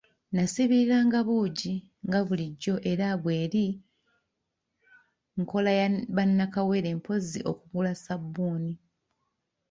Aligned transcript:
Nasiibiriranga 0.35 1.19
buugi 1.27 1.73
nga 2.05 2.19
bulijjo 2.27 2.75
era 2.91 3.07
bw'eri 3.21 3.67
nkola 5.41 5.71
ya 5.79 5.87
ba 6.15 6.23
nnakawere 6.29 6.89
mpozzi 6.99 7.39
okugula 7.51 7.91
ssabbuuni. 7.95 8.73